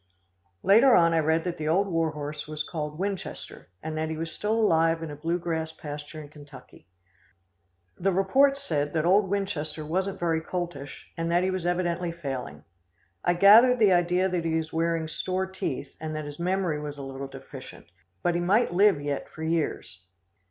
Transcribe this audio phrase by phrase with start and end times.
[0.63, 4.17] Later on I read that the old war horse was called Winchester and that he
[4.17, 6.87] was still alive in a blue grass pasture in Kentucky.
[7.99, 12.63] The report said that old Winchester wasn't very coltish, and that he was evidently failing.
[13.23, 16.97] I gathered the idea that he was wearing store teeth, and that his memory was
[16.97, 17.85] a little deficient,
[18.23, 20.01] but that he might live yet for years.